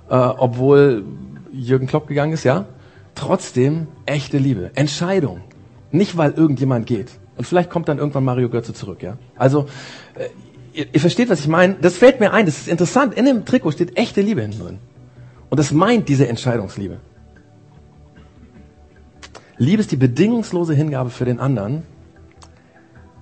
[0.09, 1.05] äh, obwohl
[1.53, 2.65] Jürgen Klopp gegangen ist, ja.
[3.15, 5.43] Trotzdem echte Liebe, Entscheidung.
[5.91, 7.11] Nicht, weil irgendjemand geht.
[7.37, 9.19] Und vielleicht kommt dann irgendwann Mario Götze zurück, ja.
[9.37, 9.67] Also,
[10.15, 10.29] äh,
[10.73, 11.75] ihr, ihr versteht, was ich meine.
[11.75, 13.15] Das fällt mir ein, das ist interessant.
[13.15, 14.79] In dem Trikot steht echte Liebe hinten drin.
[15.51, 16.99] Und das meint diese Entscheidungsliebe.
[19.59, 21.85] Liebe ist die bedingungslose Hingabe für den anderen.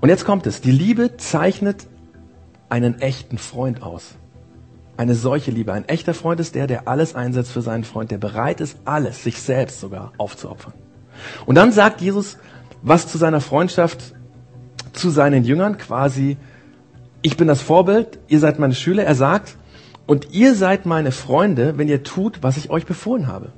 [0.00, 0.60] Und jetzt kommt es.
[0.60, 1.86] Die Liebe zeichnet
[2.68, 4.16] einen echten Freund aus.
[4.96, 5.72] Eine solche Liebe.
[5.72, 9.22] Ein echter Freund ist der, der alles einsetzt für seinen Freund, der bereit ist, alles,
[9.24, 10.72] sich selbst sogar aufzuopfern.
[11.46, 12.38] Und dann sagt Jesus
[12.84, 14.14] was zu seiner Freundschaft
[14.92, 16.36] zu seinen Jüngern, quasi,
[17.22, 19.02] ich bin das Vorbild, ihr seid meine Schüler.
[19.04, 19.56] Er sagt,
[20.06, 23.52] und ihr seid meine Freunde, wenn ihr tut, was ich euch befohlen habe.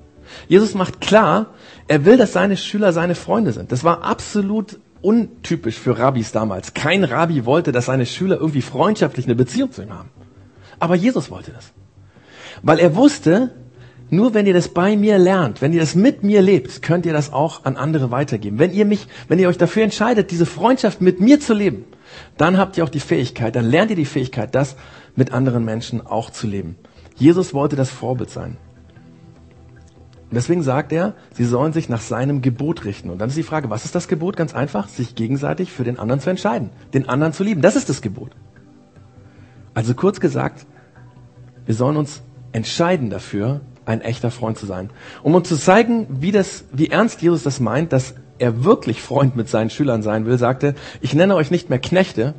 [0.48, 1.46] Jesus macht klar,
[1.88, 3.72] er will, dass seine Schüler seine Freunde sind.
[3.72, 6.72] Das war absolut untypisch für Rabbis damals.
[6.72, 10.10] Kein Rabbi wollte, dass seine Schüler irgendwie freundschaftlich eine Beziehung zu ihm haben.
[10.78, 11.72] Aber Jesus wollte das.
[12.62, 13.52] Weil er wusste,
[14.08, 17.12] nur wenn ihr das bei mir lernt, wenn ihr das mit mir lebt, könnt ihr
[17.12, 18.58] das auch an andere weitergeben.
[18.58, 21.84] Wenn ihr mich, wenn ihr euch dafür entscheidet, diese Freundschaft mit mir zu leben,
[22.36, 24.76] dann habt ihr auch die Fähigkeit, dann lernt ihr die Fähigkeit, das
[25.16, 26.76] mit anderen Menschen auch zu leben.
[27.16, 28.58] Jesus wollte das Vorbild sein.
[30.28, 33.10] Und deswegen sagt er, sie sollen sich nach seinem Gebot richten.
[33.10, 34.36] Und dann ist die Frage, was ist das Gebot?
[34.36, 37.62] Ganz einfach, sich gegenseitig für den anderen zu entscheiden, den anderen zu lieben.
[37.62, 38.32] Das ist das Gebot.
[39.72, 40.66] Also kurz gesagt,
[41.64, 44.90] wir sollen uns entscheiden dafür, ein echter Freund zu sein.
[45.22, 49.36] Um uns zu zeigen, wie, das, wie ernst Jesus das meint, dass er wirklich Freund
[49.36, 52.34] mit seinen Schülern sein will, sagte, ich nenne euch nicht mehr Knechte,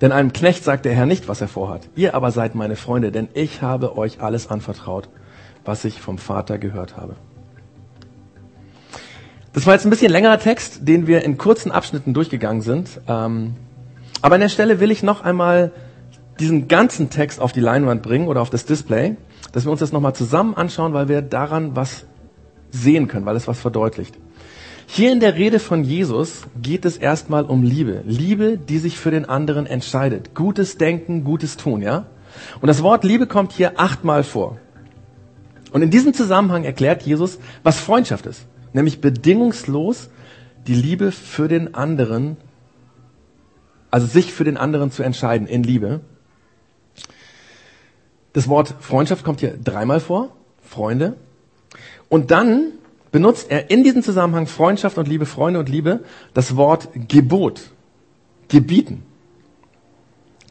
[0.00, 1.88] denn einem Knecht sagt der Herr nicht, was er vorhat.
[1.96, 5.08] Ihr aber seid meine Freunde, denn ich habe euch alles anvertraut,
[5.64, 7.16] was ich vom Vater gehört habe.
[9.52, 13.00] Das war jetzt ein bisschen längerer Text, den wir in kurzen Abschnitten durchgegangen sind.
[13.08, 13.56] Ähm,
[14.20, 15.72] aber an der Stelle will ich noch einmal
[16.38, 19.16] diesen ganzen Text auf die Leinwand bringen oder auf das Display,
[19.52, 22.06] dass wir uns das nochmal zusammen anschauen, weil wir daran was
[22.70, 24.16] sehen können, weil es was verdeutlicht.
[24.86, 28.02] Hier in der Rede von Jesus geht es erstmal um Liebe.
[28.06, 30.34] Liebe, die sich für den anderen entscheidet.
[30.34, 32.06] Gutes Denken, Gutes Tun, ja?
[32.60, 34.58] Und das Wort Liebe kommt hier achtmal vor.
[35.72, 38.46] Und in diesem Zusammenhang erklärt Jesus, was Freundschaft ist.
[38.72, 40.08] Nämlich bedingungslos
[40.66, 42.36] die Liebe für den anderen,
[43.90, 46.00] also sich für den anderen zu entscheiden in Liebe.
[48.36, 50.28] Das Wort Freundschaft kommt hier dreimal vor.
[50.62, 51.16] Freunde.
[52.10, 52.72] Und dann
[53.10, 56.00] benutzt er in diesem Zusammenhang Freundschaft und Liebe, Freunde und Liebe,
[56.34, 57.70] das Wort Gebot,
[58.48, 59.04] gebieten.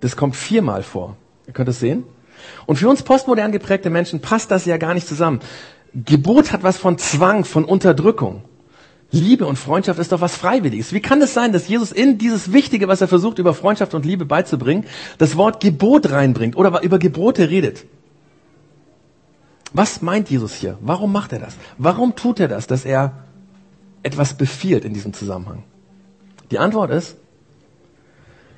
[0.02, 1.16] Das kommt viermal vor.
[1.46, 2.06] Ihr könnt es sehen.
[2.66, 5.42] Und für uns postmodern geprägte Menschen passt das ja gar nicht zusammen.
[5.94, 8.42] Gebot hat was von Zwang, von Unterdrückung.
[9.16, 10.92] Liebe und Freundschaft ist doch was Freiwilliges.
[10.92, 14.06] Wie kann es sein, dass Jesus in dieses Wichtige, was er versucht, über Freundschaft und
[14.06, 14.86] Liebe beizubringen,
[15.18, 17.86] das Wort Gebot reinbringt oder über Gebote redet?
[19.74, 20.78] Was meint Jesus hier?
[20.82, 21.56] Warum macht er das?
[21.78, 23.24] Warum tut er das, dass er
[24.04, 25.64] etwas befiehlt in diesem Zusammenhang?
[26.52, 27.18] Die Antwort ist,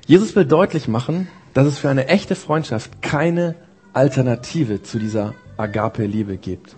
[0.06, 3.56] Jesus will deutlich machen, dass es für eine echte Freundschaft keine
[3.94, 6.76] Alternative zu dieser Agape-Liebe gibt.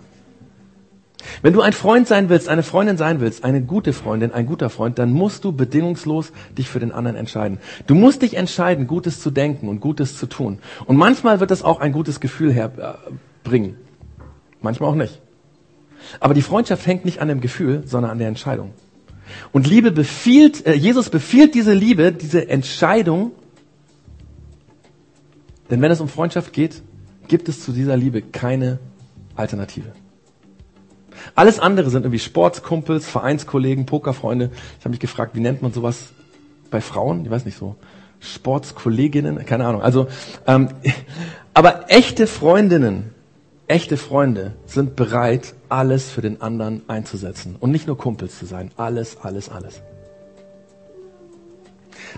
[1.42, 4.70] Wenn du ein Freund sein willst, eine Freundin sein willst, eine gute Freundin, ein guter
[4.70, 7.58] Freund, dann musst du bedingungslos dich für den anderen entscheiden.
[7.86, 10.58] Du musst dich entscheiden, Gutes zu denken und Gutes zu tun.
[10.86, 13.76] Und manchmal wird es auch ein gutes Gefühl herbringen.
[14.60, 15.20] Manchmal auch nicht.
[16.18, 18.72] Aber die Freundschaft hängt nicht an dem Gefühl, sondern an der Entscheidung.
[19.52, 23.32] Und Liebe befiehlt, äh, Jesus befiehlt diese Liebe, diese Entscheidung.
[25.70, 26.82] Denn wenn es um Freundschaft geht,
[27.28, 28.80] gibt es zu dieser Liebe keine
[29.36, 29.92] Alternative.
[31.34, 34.50] Alles andere sind irgendwie Sportskumpels, Vereinskollegen, Pokerfreunde.
[34.78, 36.08] Ich habe mich gefragt, wie nennt man sowas
[36.70, 37.24] bei Frauen?
[37.24, 37.76] Ich weiß nicht so.
[38.20, 39.82] Sportskolleginnen, keine Ahnung.
[39.82, 40.08] Also,
[40.46, 40.68] ähm,
[41.54, 43.14] aber echte Freundinnen
[43.70, 48.72] Echte Freunde sind bereit, alles für den anderen einzusetzen und nicht nur Kumpels zu sein.
[48.76, 49.80] Alles, alles, alles.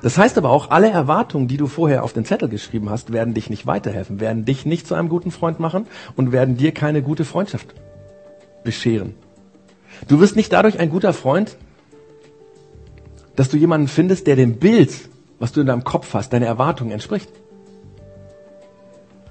[0.01, 3.35] Das heißt aber auch, alle Erwartungen, die du vorher auf den Zettel geschrieben hast, werden
[3.35, 7.03] dich nicht weiterhelfen, werden dich nicht zu einem guten Freund machen und werden dir keine
[7.03, 7.75] gute Freundschaft
[8.65, 9.15] bescheren.
[10.09, 11.57] Du wirst nicht dadurch ein guter Freund,
[13.37, 14.93] dass du jemanden findest, der dem Bild,
[15.39, 17.31] was du in deinem Kopf hast, deine Erwartungen entspricht.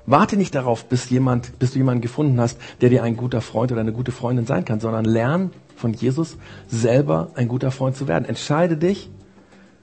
[0.06, 3.72] Warte nicht darauf, bis jemand, bis du jemanden gefunden hast, der dir ein guter Freund
[3.72, 8.08] oder eine gute Freundin sein kann, sondern lern von Jesus selber ein guter Freund zu
[8.08, 8.26] werden.
[8.26, 9.10] Entscheide dich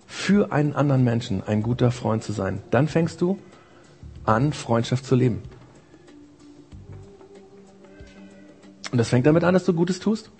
[0.06, 2.61] für einen anderen Menschen ein guter Freund zu sein.
[2.70, 3.38] Dann fängst du
[4.24, 5.42] an, Freundschaft zu leben.
[8.90, 10.31] Und das fängt damit an, dass du Gutes tust.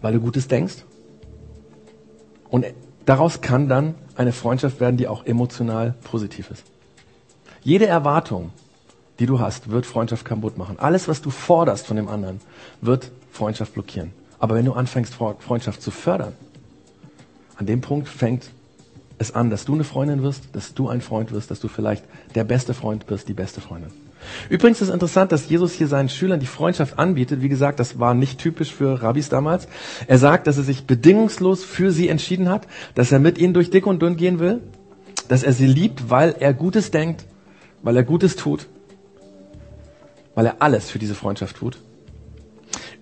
[0.00, 0.84] Weil du Gutes denkst.
[2.48, 2.66] Und
[3.04, 6.64] daraus kann dann eine Freundschaft werden, die auch emotional positiv ist.
[7.62, 8.50] Jede Erwartung,
[9.18, 10.78] die du hast, wird Freundschaft kaputt machen.
[10.78, 12.40] Alles, was du forderst von dem anderen,
[12.80, 14.12] wird Freundschaft blockieren.
[14.38, 16.34] Aber wenn du anfängst, Freundschaft zu fördern,
[17.56, 18.50] an dem Punkt fängt
[19.18, 22.04] es an, dass du eine Freundin wirst, dass du ein Freund wirst, dass du vielleicht
[22.34, 23.90] der beste Freund wirst, die beste Freundin.
[24.48, 27.42] Übrigens ist interessant, dass Jesus hier seinen Schülern die Freundschaft anbietet.
[27.42, 29.68] Wie gesagt, das war nicht typisch für Rabbis damals.
[30.06, 33.70] Er sagt, dass er sich bedingungslos für sie entschieden hat, dass er mit ihnen durch
[33.70, 34.60] dick und dünn gehen will,
[35.28, 37.24] dass er sie liebt, weil er Gutes denkt,
[37.82, 38.66] weil er Gutes tut,
[40.34, 41.78] weil er alles für diese Freundschaft tut.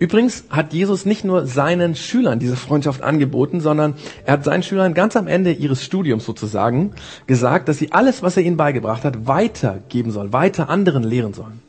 [0.02, 4.94] Übrigens hat Jesus nicht nur seinen Schülern diese Freundschaft angeboten, sondern er hat seinen Schülern
[4.94, 6.90] ganz am Ende ihres Studiums sozusagen
[7.28, 11.60] gesagt, dass sie alles, was er ihnen beigebracht hat, weitergeben sollen, weiter anderen lehren sollen.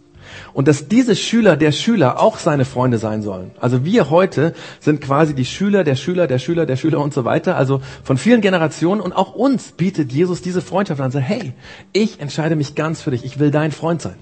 [0.51, 3.51] Und dass diese Schüler der Schüler auch seine Freunde sein sollen.
[3.59, 7.25] Also wir heute sind quasi die Schüler der Schüler der Schüler der Schüler und so
[7.25, 7.55] weiter.
[7.55, 11.11] Also von vielen Generationen und auch uns bietet Jesus diese Freundschaft an.
[11.11, 11.53] Sagt, hey,
[11.91, 13.25] ich entscheide mich ganz für dich.
[13.25, 14.15] Ich will dein Freund sein.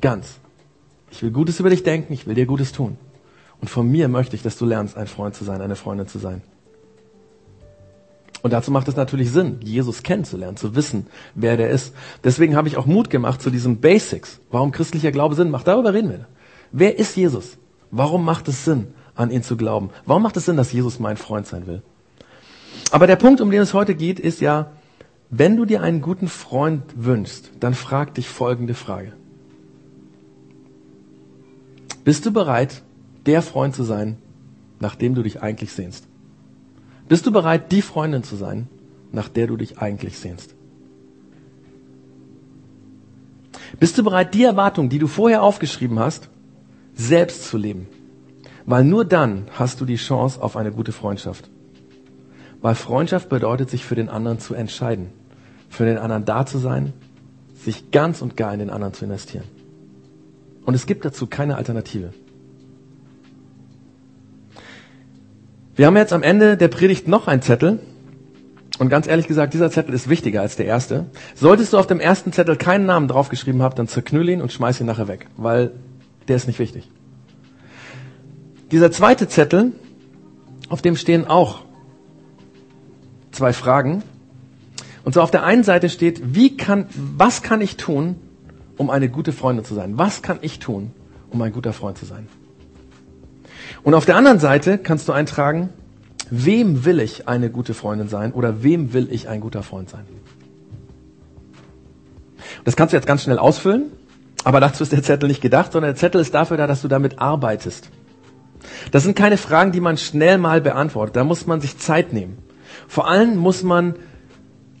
[0.00, 0.41] Ganz.
[1.12, 2.96] Ich will Gutes über dich denken, ich will dir Gutes tun.
[3.60, 6.18] Und von mir möchte ich, dass du lernst, ein Freund zu sein, eine Freundin zu
[6.18, 6.42] sein.
[8.42, 11.94] Und dazu macht es natürlich Sinn, Jesus kennenzulernen, zu wissen, wer der ist.
[12.24, 14.40] Deswegen habe ich auch Mut gemacht zu diesen Basics.
[14.50, 15.68] Warum christlicher Glaube Sinn macht.
[15.68, 16.26] Darüber reden wir.
[16.72, 17.56] Wer ist Jesus?
[17.92, 19.90] Warum macht es Sinn, an ihn zu glauben?
[20.06, 21.82] Warum macht es Sinn, dass Jesus mein Freund sein will?
[22.90, 24.72] Aber der Punkt, um den es heute geht, ist ja,
[25.30, 29.12] wenn du dir einen guten Freund wünschst, dann frag dich folgende Frage.
[32.04, 32.82] Bist du bereit,
[33.26, 34.16] der Freund zu sein,
[34.80, 36.06] nach dem du dich eigentlich sehnst?
[37.08, 38.68] Bist du bereit, die Freundin zu sein,
[39.12, 40.54] nach der du dich eigentlich sehnst?
[43.78, 46.28] Bist du bereit, die Erwartung, die du vorher aufgeschrieben hast,
[46.94, 47.86] selbst zu leben?
[48.66, 51.50] Weil nur dann hast du die Chance auf eine gute Freundschaft.
[52.60, 55.10] Weil Freundschaft bedeutet, sich für den anderen zu entscheiden,
[55.68, 56.92] für den anderen da zu sein,
[57.54, 59.44] sich ganz und gar in den anderen zu investieren.
[60.64, 62.12] Und es gibt dazu keine Alternative.
[65.74, 67.80] Wir haben jetzt am Ende der Predigt noch einen Zettel.
[68.78, 71.06] Und ganz ehrlich gesagt, dieser Zettel ist wichtiger als der erste.
[71.34, 74.80] Solltest du auf dem ersten Zettel keinen Namen draufgeschrieben haben, dann zerknüll ihn und schmeiß
[74.80, 75.72] ihn nachher weg, weil
[76.28, 76.88] der ist nicht wichtig.
[78.70, 79.72] Dieser zweite Zettel,
[80.68, 81.62] auf dem stehen auch
[83.30, 84.02] zwei Fragen.
[85.04, 88.16] Und so auf der einen Seite steht, wie kann, was kann ich tun,
[88.76, 89.98] um eine gute Freundin zu sein?
[89.98, 90.92] Was kann ich tun,
[91.30, 92.28] um ein guter Freund zu sein?
[93.82, 95.70] Und auf der anderen Seite kannst du eintragen,
[96.30, 100.04] wem will ich eine gute Freundin sein oder wem will ich ein guter Freund sein?
[102.64, 103.84] Das kannst du jetzt ganz schnell ausfüllen,
[104.44, 106.88] aber dazu ist der Zettel nicht gedacht, sondern der Zettel ist dafür da, dass du
[106.88, 107.90] damit arbeitest.
[108.90, 111.16] Das sind keine Fragen, die man schnell mal beantwortet.
[111.16, 112.38] Da muss man sich Zeit nehmen.
[112.88, 113.94] Vor allem muss man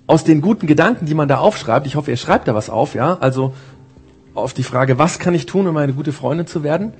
[0.06, 2.94] aus den guten Gedanken, die man da aufschreibt, ich hoffe, ihr schreibt da was auf,
[2.94, 3.54] ja, also
[4.34, 6.94] auf die Frage, was kann ich tun, um eine gute Freundin zu werden?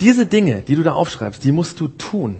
[0.00, 2.36] Diese Dinge, die du da aufschreibst, die musst du tun.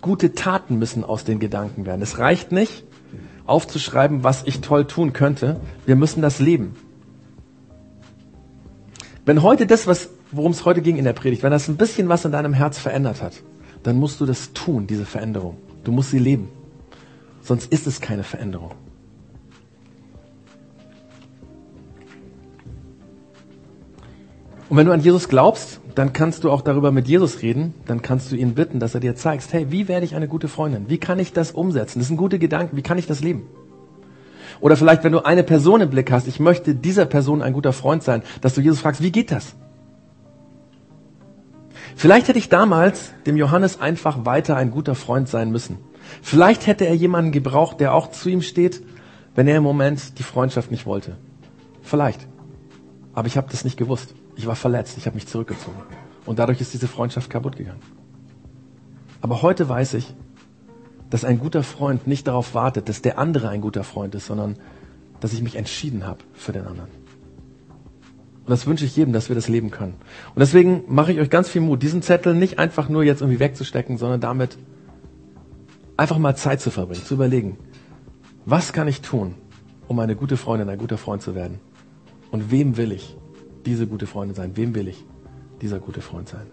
[0.00, 2.02] Gute Taten müssen aus den Gedanken werden.
[2.02, 2.84] Es reicht nicht,
[3.46, 5.60] aufzuschreiben, was ich toll tun könnte.
[5.86, 6.74] Wir müssen das leben.
[9.24, 12.10] Wenn heute das, was, worum es heute ging in der Predigt, wenn das ein bisschen
[12.10, 13.42] was in deinem Herz verändert hat,
[13.82, 15.56] dann musst du das tun, diese Veränderung.
[15.84, 16.48] Du musst sie leben.
[17.42, 18.72] Sonst ist es keine Veränderung.
[24.68, 27.74] Und wenn du an Jesus glaubst, dann kannst du auch darüber mit Jesus reden.
[27.86, 30.48] Dann kannst du ihn bitten, dass er dir zeigt, hey, wie werde ich eine gute
[30.48, 30.88] Freundin?
[30.88, 31.98] Wie kann ich das umsetzen?
[31.98, 32.76] Das sind gute Gedanken.
[32.76, 33.42] Wie kann ich das leben?
[34.60, 37.72] Oder vielleicht, wenn du eine Person im Blick hast, ich möchte dieser Person ein guter
[37.72, 39.54] Freund sein, dass du Jesus fragst, wie geht das?
[41.96, 45.78] Vielleicht hätte ich damals dem Johannes einfach weiter ein guter Freund sein müssen.
[46.22, 48.82] Vielleicht hätte er jemanden gebraucht, der auch zu ihm steht,
[49.34, 51.16] wenn er im Moment die Freundschaft nicht wollte.
[51.82, 52.26] Vielleicht.
[53.12, 54.14] Aber ich habe das nicht gewusst.
[54.36, 55.76] Ich war verletzt, ich habe mich zurückgezogen.
[56.26, 57.82] Und dadurch ist diese Freundschaft kaputt gegangen.
[59.20, 60.14] Aber heute weiß ich,
[61.10, 64.56] dass ein guter Freund nicht darauf wartet, dass der andere ein guter Freund ist, sondern
[65.20, 66.90] dass ich mich entschieden habe für den anderen.
[68.44, 69.94] Und das wünsche ich jedem, dass wir das leben können.
[70.34, 73.40] Und deswegen mache ich euch ganz viel Mut, diesen Zettel nicht einfach nur jetzt irgendwie
[73.40, 74.58] wegzustecken, sondern damit
[75.96, 77.56] einfach mal Zeit zu verbringen, zu überlegen,
[78.44, 79.34] was kann ich tun,
[79.88, 81.60] um eine gute Freundin, ein guter Freund zu werden?
[82.30, 83.16] Und wem will ich
[83.66, 84.56] diese gute Freundin sein?
[84.56, 85.04] Wem will ich
[85.60, 86.46] dieser gute Freund sein?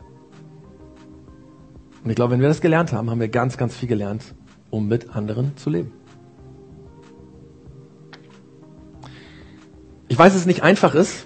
[2.03, 4.23] Und ich glaube, wenn wir das gelernt haben, haben wir ganz, ganz viel gelernt,
[4.69, 5.91] um mit anderen zu leben.
[10.07, 11.25] Ich weiß, dass es nicht einfach ist.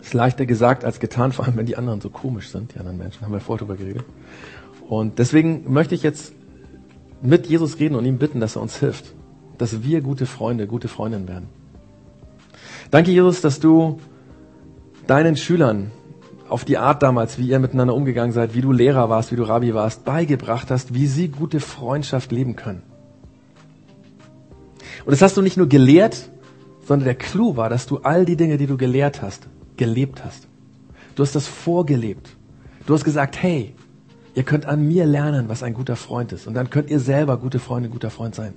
[0.00, 2.78] Es ist leichter gesagt als getan, vor allem wenn die anderen so komisch sind, die
[2.78, 4.04] anderen Menschen, haben wir vorher drüber geredet.
[4.88, 6.32] Und deswegen möchte ich jetzt
[7.22, 9.14] mit Jesus reden und ihm bitten, dass er uns hilft,
[9.58, 11.48] dass wir gute Freunde, gute Freundinnen werden.
[12.90, 14.00] Danke, Jesus, dass du
[15.10, 15.90] deinen Schülern
[16.48, 19.42] auf die Art damals, wie ihr miteinander umgegangen seid, wie du Lehrer warst, wie du
[19.42, 22.82] Rabbi warst, beigebracht hast, wie sie gute Freundschaft leben können.
[25.04, 26.30] Und das hast du nicht nur gelehrt,
[26.86, 30.46] sondern der Clou war, dass du all die Dinge, die du gelehrt hast, gelebt hast.
[31.16, 32.30] Du hast das vorgelebt.
[32.86, 33.74] Du hast gesagt, hey,
[34.36, 36.46] ihr könnt an mir lernen, was ein guter Freund ist.
[36.46, 38.54] Und dann könnt ihr selber gute Freunde, guter Freund sein.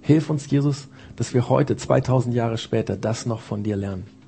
[0.00, 4.19] Hilf uns, Jesus, dass wir heute, 2000 Jahre später, das noch von dir lernen.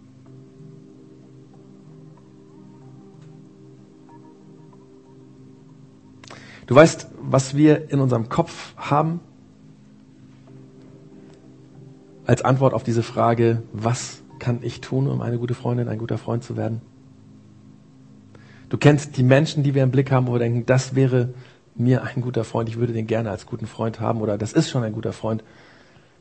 [6.66, 9.20] Du weißt, was wir in unserem Kopf haben
[12.24, 16.18] als Antwort auf diese Frage, was kann ich tun, um eine gute Freundin, ein guter
[16.18, 16.80] Freund zu werden?
[18.68, 21.34] Du kennst die Menschen, die wir im Blick haben, wo wir denken, das wäre
[21.74, 24.70] mir ein guter Freund, ich würde den gerne als guten Freund haben oder das ist
[24.70, 25.42] schon ein guter Freund.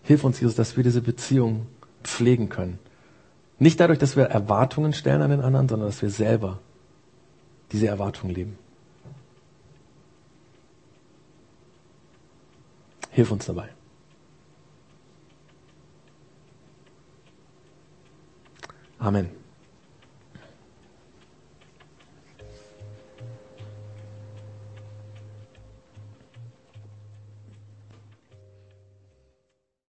[0.04, 1.68] Hilf uns, Jesus, dass wir diese Beziehung
[2.04, 2.80] pflegen können.
[3.60, 6.60] Nicht dadurch, dass wir Erwartungen stellen an den anderen, sondern dass wir selber
[7.72, 8.58] diese Erwartungen leben.
[13.12, 13.70] Hilf uns dabei.
[19.00, 19.41] Amen.